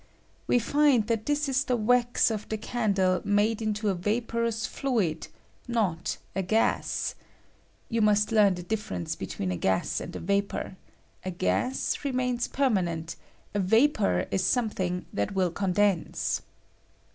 We 0.47 0.57
find 0.57 1.05
that 1.05 1.27
this 1.27 1.47
is 1.47 1.63
the 1.65 1.75
wax 1.77 2.31
of 2.31 2.49
the 2.49 2.57
candle 2.57 3.21
made 3.23 3.61
into 3.61 3.89
a 3.89 3.93
vaporous 3.93 4.65
fluid— 4.65 5.27
not 5.79 6.17
a 6.35 6.41
gas. 6.41 7.13
(You 7.87 8.01
must 8.01 8.31
learn 8.31 8.55
the 8.55 8.63
differ 8.63 8.95
lence 8.95 9.15
between 9.15 9.51
a 9.51 9.57
gas 9.57 10.01
and 10.01 10.15
a 10.15 10.19
vapor: 10.19 10.75
a 11.23 11.29
gas 11.29 11.99
remains 12.03 12.47
lanent; 12.57 13.15
a. 13.53 13.59
vapor 13.59 14.25
is 14.31 14.43
something 14.43 15.05
that 15.13 15.35
wiU 15.35 15.53
condense.) 15.53 16.41